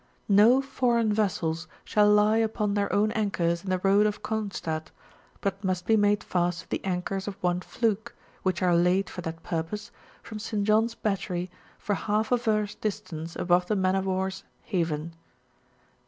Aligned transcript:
No 0.29 0.63
foreign 0.63 1.13
vessels 1.13 1.67
shall 1.85 2.09
lie 2.11 2.37
upon 2.37 2.73
their 2.73 2.91
own 2.91 3.11
anchors 3.11 3.63
in 3.63 3.69
the 3.69 3.77
Road 3.77 4.07
of 4.07 4.23
Cronstadt, 4.23 4.89
but 5.41 5.63
must 5.63 5.85
be 5.85 5.95
made 5.95 6.23
fast 6.23 6.61
to 6.61 6.69
the 6.71 6.83
anchors 6.83 7.27
of 7.27 7.37
one 7.43 7.61
fluke, 7.61 8.15
which 8.41 8.63
are 8.63 8.75
laid 8.75 9.11
for 9.11 9.21
that 9.21 9.43
purpose, 9.43 9.91
from 10.23 10.39
St. 10.39 10.63
John*s 10.63 10.95
Battery 10.95 11.51
for 11.77 11.93
half 11.93 12.31
a 12.31 12.37
verst 12.37 12.81
distance 12.81 13.35
above 13.35 13.67
the 13.67 13.75
Man 13.75 13.95
of 13.95 14.07
War's 14.07 14.43
Haven. 14.63 15.13